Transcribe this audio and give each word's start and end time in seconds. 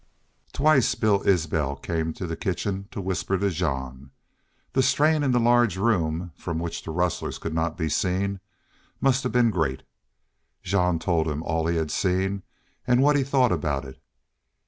Twice 0.51 0.95
Bill 0.95 1.21
Isbel 1.27 1.75
came 1.75 2.11
through 2.11 2.25
the 2.29 2.35
kitchen 2.35 2.87
to 2.89 2.99
whisper 2.99 3.37
to 3.37 3.51
Jean. 3.51 4.09
The 4.73 4.81
strain 4.81 5.21
in 5.21 5.29
the 5.31 5.39
large 5.39 5.77
room, 5.77 6.31
from 6.35 6.57
which 6.57 6.81
the 6.81 6.89
rustlers 6.89 7.37
could 7.37 7.53
not 7.53 7.77
be 7.77 7.87
seen, 7.87 8.39
must 8.99 9.21
have 9.21 9.31
been 9.31 9.51
great. 9.51 9.83
Jean 10.63 10.97
told 10.97 11.27
him 11.27 11.43
all 11.43 11.67
he 11.67 11.75
had 11.77 11.91
seen 11.91 12.41
and 12.87 13.03
what 13.03 13.15
he 13.15 13.21
thought 13.23 13.51
about 13.51 13.85
it. 13.85 14.01